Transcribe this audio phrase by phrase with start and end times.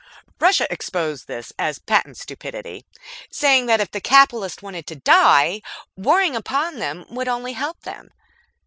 [0.39, 2.85] Russia exposed this as patent stupidity,
[3.29, 5.61] saying that if the Capitalists wanted to die,
[5.95, 8.09] warring upon them would only help them.